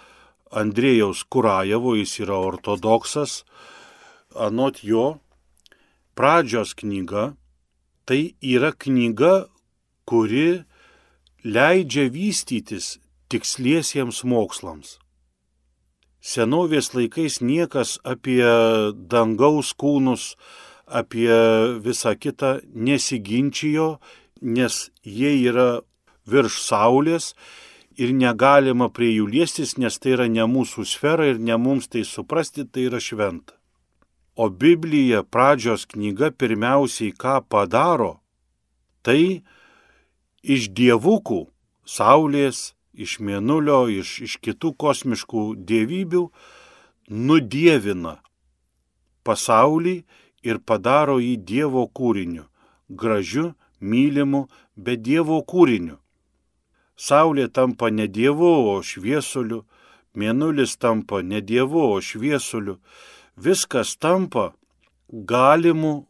Andrėjaus 0.53 1.27
Kurajevo, 1.29 1.95
jis 2.01 2.19
yra 2.25 2.41
ortodoksas, 2.41 3.43
anot 4.33 4.81
jo, 4.85 5.21
pradžios 6.17 6.73
knyga 6.77 7.33
tai 8.05 8.35
yra 8.41 8.73
knyga, 8.73 9.47
kuri 10.05 10.65
leidžia 11.45 12.09
vystytis 12.11 12.99
tiksliesiems 13.31 14.23
mokslams. 14.27 14.99
Senovės 16.23 16.93
laikais 16.95 17.41
niekas 17.43 17.97
apie 18.07 18.45
dangaus 19.11 19.73
kūnus, 19.75 20.37
apie 20.87 21.33
visą 21.83 22.15
kitą 22.15 22.61
nesiginčijo, 22.75 23.97
nes 24.43 24.91
jie 25.03 25.33
yra 25.51 25.83
virš 26.31 26.61
Saulės 26.63 27.33
ir 27.99 28.13
negalima 28.15 28.89
prie 28.89 29.11
jų 29.17 29.27
liestis, 29.33 29.75
nes 29.79 29.99
tai 29.99 30.15
yra 30.15 30.29
ne 30.31 30.47
mūsų 30.47 30.87
sfera 30.87 31.27
ir 31.33 31.43
ne 31.43 31.59
mums 31.59 31.91
tai 31.91 32.05
suprasti, 32.07 32.65
tai 32.71 32.87
yra 32.87 33.01
šventa. 33.03 33.59
O 34.39 34.49
Biblija, 34.49 35.25
pradžios 35.27 35.85
knyga, 35.91 36.31
pirmiausiai 36.33 37.13
ką 37.13 37.43
padaro, 37.51 38.21
tai 39.03 39.43
iš 40.43 40.71
dievukų, 40.73 41.49
Saulės, 41.83 42.73
iš 42.93 43.19
mėnulio, 43.21 43.87
iš, 43.89 44.21
iš 44.27 44.37
kitų 44.45 44.75
kosmiškų 44.79 45.45
dievybių, 45.69 46.27
nudievina 47.09 48.19
pasaulį 49.25 49.97
ir 50.43 50.61
padaro 50.67 51.19
jį 51.23 51.37
Dievo 51.47 51.87
kūriniu, 51.89 52.47
gražiu, 52.89 53.53
mylimu, 53.81 54.47
bet 54.77 55.03
Dievo 55.03 55.41
kūriniu. 55.43 55.99
Saulė 56.97 57.49
tampa 57.49 57.91
ne 57.91 58.07
Dievu, 58.07 58.53
o 58.73 58.83
šviesuliu, 58.83 59.63
mėnulis 60.15 60.77
tampa 60.77 61.23
ne 61.23 61.41
Dievu, 61.41 61.83
o 61.95 62.01
šviesuliu, 62.01 62.79
viskas 63.37 63.97
tampa 63.97 64.53
galimu 65.09 66.07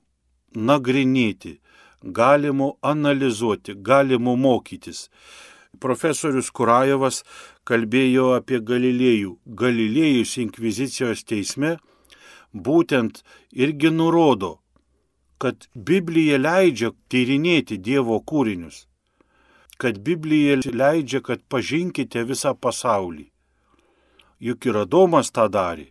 nagrinėti, 0.55 1.61
galimu 2.03 2.77
analizuoti, 2.83 3.77
galimu 3.79 4.37
mokytis 4.37 5.09
profesorius 5.81 6.51
Kurajevas 6.51 7.23
kalbėjo 7.69 8.33
apie 8.37 8.61
Galilėjų. 8.61 9.39
Galilėjus 9.47 10.37
inkvizicijos 10.43 11.25
teisme 11.25 11.77
būtent 12.53 13.23
irgi 13.53 13.91
nurodo, 13.91 14.59
kad 15.39 15.69
Biblija 15.75 16.39
leidžia 16.39 16.93
tyrinėti 17.09 17.79
Dievo 17.79 18.21
kūrinius. 18.21 18.87
kad 19.83 19.99
Biblija 19.99 20.61
leidžia, 20.63 21.19
kad 21.27 21.41
pažinkite 21.51 22.23
visą 22.23 22.53
pasaulį. 22.55 23.25
Juk 24.39 24.67
ir 24.71 24.77
Adomas 24.79 25.33
tą 25.35 25.49
darė. 25.51 25.89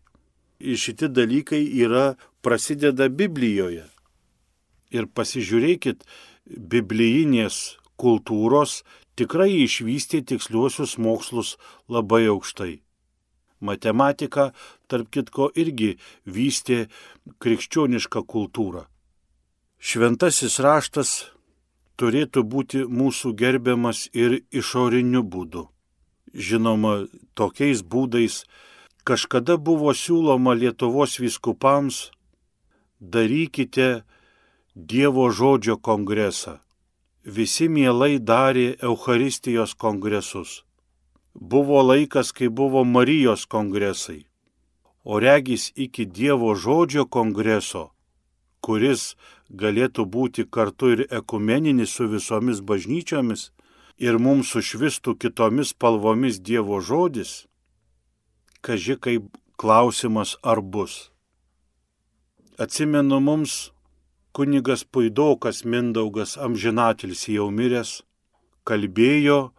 Ir 0.59 0.77
šitie 0.79 1.09
dalykai 1.11 1.59
yra 1.83 2.15
prasideda 2.45 3.09
Biblijoje. 3.09 3.83
Ir 4.95 5.07
pasižiūrėkit, 5.17 6.05
biblijinės 6.45 7.57
kultūros 7.99 8.81
tikrai 9.19 9.51
išvystė 9.65 10.21
tiksliuosius 10.27 10.97
mokslus 10.97 11.57
labai 11.89 12.25
aukštai. 12.31 12.79
Matematika, 13.61 14.51
tarp 14.89 15.11
kitko, 15.13 15.51
irgi 15.53 15.97
vystė 16.25 16.87
krikščionišką 17.43 18.23
kultūrą. 18.25 18.87
Šventasis 19.77 20.57
raštas 20.65 21.11
turėtų 22.01 22.43
būti 22.53 22.81
mūsų 22.89 23.35
gerbiamas 23.37 24.07
ir 24.13 24.41
išoriniu 24.49 25.21
būdu. 25.21 25.67
Žinoma, 26.33 27.05
tokiais 27.37 27.83
būdais 27.83 28.45
kažkada 29.05 29.57
buvo 29.57 29.93
siūloma 29.93 30.55
Lietuvos 30.57 31.19
viskupams 31.21 32.09
darykite 33.01 34.03
Dievo 34.73 35.29
žodžio 35.35 35.75
kongresą 35.77 36.61
visi 37.25 37.69
mielai 37.69 38.19
darė 38.19 38.75
Euharistijos 38.81 39.75
kongresus. 39.75 40.63
Buvo 41.33 41.81
laikas, 41.81 42.31
kai 42.31 42.49
buvo 42.49 42.83
Marijos 42.83 43.45
kongresai. 43.45 44.25
O 45.03 45.19
regis 45.19 45.71
iki 45.75 46.05
Dievo 46.05 46.53
žodžio 46.55 47.05
kongreso, 47.05 47.91
kuris 48.61 49.15
galėtų 49.49 50.05
būti 50.05 50.45
kartu 50.45 50.91
ir 50.93 51.07
ekumeninis 51.09 51.95
su 51.95 52.07
visomis 52.07 52.61
bažnyčiomis 52.61 53.49
ir 53.97 54.19
mums 54.19 54.51
sušvistų 54.53 55.15
kitomis 55.17 55.73
spalvomis 55.73 56.39
Dievo 56.39 56.81
žodis, 56.81 57.47
kaži 58.61 58.97
kaip 58.97 59.25
klausimas 59.57 60.37
ar 60.43 60.61
bus. 60.61 61.09
Atsimenu 62.57 63.19
mums 63.19 63.71
kunigas 64.31 64.83
Puidokas 64.83 65.65
Mindaugas 65.65 66.37
amžinatilis 66.37 67.27
jau 67.27 67.49
miręs, 67.51 68.01
kalbėjo 68.67 69.51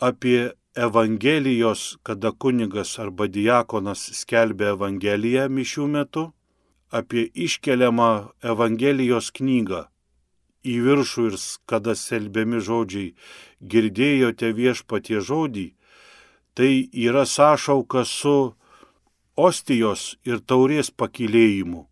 apie 0.00 0.52
Evangelijos, 0.74 1.98
kada 2.06 2.30
kunigas 2.32 2.94
arba 3.02 3.26
diakonas 3.28 4.06
skelbė 4.22 4.70
Evangeliją 4.76 5.48
mišių 5.52 5.88
metu, 5.96 6.24
apie 6.90 7.26
iškeliamą 7.34 8.30
Evangelijos 8.54 9.28
knygą. 9.36 9.84
Į 10.62 10.74
viršų 10.86 11.28
ir 11.32 11.36
kada 11.66 11.96
selbiami 11.98 12.62
žodžiai 12.62 13.14
girdėjote 13.74 14.52
viešpatie 14.54 15.20
žodį, 15.20 15.68
tai 16.54 16.72
yra 17.06 17.26
sąšauka 17.26 18.04
su 18.06 18.36
ostijos 19.34 20.12
ir 20.28 20.38
taurės 20.38 20.92
pakilėjimu 20.94 21.88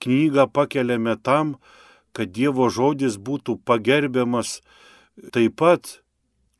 knygą 0.00 0.48
pakeliame 0.52 1.16
tam, 1.16 1.56
kad 2.12 2.32
Dievo 2.34 2.68
žodis 2.72 3.18
būtų 3.20 3.60
pagerbiamas 3.64 4.60
taip 5.34 5.56
pat, 5.60 6.00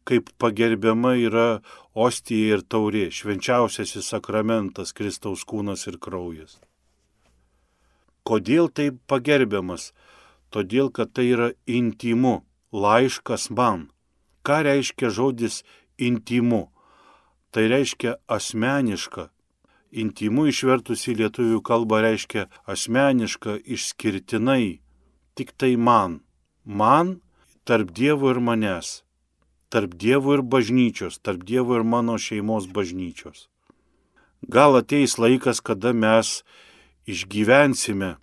kaip 0.05 0.31
pagerbiama 0.38 1.14
yra 1.20 1.61
ostija 1.94 2.57
ir 2.57 2.64
taurė, 2.66 3.09
švenčiausiasis 3.14 4.11
sakramentas 4.12 4.94
Kristaus 4.96 5.44
kūnas 5.46 5.87
ir 5.90 5.98
kraujas. 6.03 6.59
Kodėl 8.26 8.68
taip 8.68 9.00
pagerbiamas? 9.11 9.92
Todėl, 10.50 10.90
kad 10.90 11.12
tai 11.14 11.29
yra 11.31 11.48
intimu, 11.66 12.40
laiškas 12.74 13.48
man. 13.55 13.88
Ką 14.42 14.64
reiškia 14.66 15.11
žodis 15.14 15.62
intimu? 15.98 16.68
Tai 17.55 17.66
reiškia 17.70 18.16
asmeniška, 18.26 19.29
Intimu 19.90 20.46
išvertus 20.46 21.09
į 21.11 21.16
lietuvių 21.18 21.59
kalbą 21.66 21.98
reiškia 22.05 22.46
asmeniška, 22.70 23.59
išskirtinai, 23.66 24.79
tik 25.35 25.50
tai 25.59 25.74
man. 25.74 26.20
Man 26.64 27.18
tarp 27.66 27.90
Dievo 27.90 28.31
ir 28.31 28.38
manęs, 28.38 29.03
tarp 29.68 29.96
Dievo 29.98 30.37
ir 30.38 30.42
bažnyčios, 30.46 31.18
tarp 31.18 31.42
Dievo 31.42 31.81
ir 31.81 31.83
mano 31.83 32.18
šeimos 32.18 32.70
bažnyčios. 32.70 33.48
Gal 34.46 34.79
ateis 34.79 35.18
laikas, 35.18 35.59
kada 35.61 35.92
mes 35.92 36.44
išgyvensime 37.11 38.16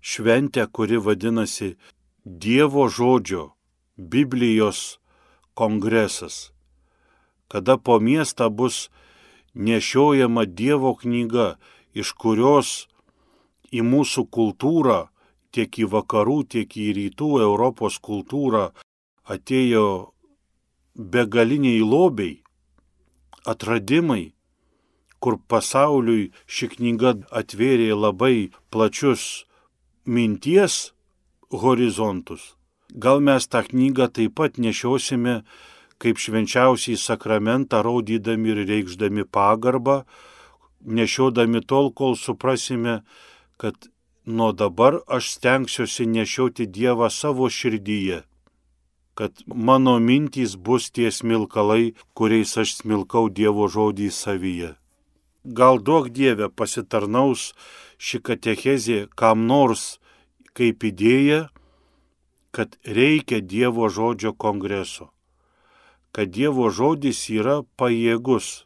šventę, 0.00 0.66
kuri 0.70 1.02
vadinasi 1.02 1.74
Dievo 2.24 2.86
žodžio, 2.88 3.56
Biblijos 3.96 4.98
kongresas, 5.54 6.52
kada 7.48 7.74
po 7.76 7.98
miestą 7.98 8.50
bus 8.50 8.90
nešiojama 9.56 10.44
Dievo 10.46 10.94
knyga, 11.00 11.56
iš 11.96 12.12
kurios 12.12 12.86
į 13.72 13.82
mūsų 13.82 14.26
kultūrą, 14.30 15.08
tiek 15.50 15.72
į 15.80 15.88
vakarų, 15.92 16.38
tiek 16.52 16.68
į 16.68 16.92
rytų 17.00 17.30
Europos 17.40 17.98
kultūrą 17.98 18.70
atėjo 19.24 20.12
begaliniai 20.96 21.80
lobiai, 21.80 22.42
atradimai, 23.48 24.36
kur 25.20 25.38
pasauliui 25.48 26.30
ši 26.46 26.68
knyga 26.76 27.16
atvėrė 27.40 27.94
labai 27.96 28.50
plačius 28.70 29.46
minties 30.04 30.92
horizontus. 31.50 32.54
Gal 32.94 33.20
mes 33.20 33.48
tą 33.48 33.64
knygą 33.66 34.06
taip 34.14 34.36
pat 34.38 34.60
nešiosime 34.62 35.42
kaip 35.98 36.20
švenčiausiai 36.20 36.98
sakramentą 37.00 37.82
rodydami 37.82 38.52
ir 38.52 38.62
reikšdami 38.68 39.24
pagarbą, 39.32 40.04
nešiodami 40.84 41.62
tol, 41.64 41.90
kol 41.92 42.16
suprasime, 42.16 43.00
kad 43.56 43.88
nuo 44.26 44.52
dabar 44.52 45.00
aš 45.06 45.30
stengsiuosi 45.36 46.06
nešioti 46.06 46.66
Dievą 46.66 47.08
savo 47.10 47.48
širdyje, 47.48 48.22
kad 49.14 49.32
mano 49.46 49.98
mintys 49.98 50.56
bus 50.56 50.90
tie 50.90 51.10
smilkalai, 51.10 51.94
kuriais 52.14 52.56
aš 52.60 52.76
smilkau 52.82 53.28
Dievo 53.32 53.68
žodį 53.68 54.10
savyje. 54.12 54.74
Gal 55.46 55.80
duok 55.80 56.10
Dievę 56.10 56.50
pasitarnaus 56.50 57.54
ši 57.98 58.20
katechezė 58.20 59.06
kam 59.16 59.46
nors 59.46 59.96
kaip 60.56 60.84
idėja, 60.84 61.46
kad 62.52 62.76
reikia 62.84 63.40
Dievo 63.40 63.88
žodžio 63.88 64.34
kongreso 64.34 65.15
kad 66.16 66.32
Dievo 66.32 66.70
žodis 66.72 67.26
yra 67.28 67.58
pajėgus 67.76 68.64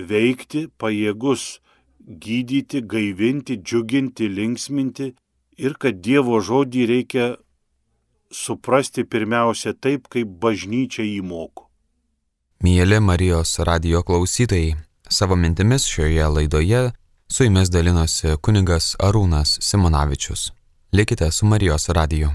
veikti, 0.00 0.70
pajėgus 0.80 1.60
gydyti, 2.00 2.80
gaivinti, 2.88 3.58
džiuginti, 3.60 4.30
linksminti 4.32 5.10
ir 5.60 5.76
kad 5.76 6.00
Dievo 6.00 6.40
žodį 6.40 6.86
reikia 6.88 7.26
suprasti 8.32 9.04
pirmiausia 9.04 9.74
taip, 9.76 10.08
kaip 10.08 10.30
bažnyčia 10.40 11.04
įmoko. 11.04 11.68
Mėly 12.64 13.02
Marijos 13.02 13.58
radio 13.66 14.00
klausytojai, 14.06 14.72
savo 15.10 15.36
mintimis 15.36 15.84
šioje 15.84 16.30
laidoje 16.38 16.82
su 17.28 17.44
jumis 17.44 17.68
dalinosi 17.74 18.38
kuningas 18.40 18.94
Arūnas 18.96 19.58
Simonavičius. 19.60 20.52
Likite 20.92 21.30
su 21.30 21.46
Marijos 21.46 21.88
radiju. 21.88 22.30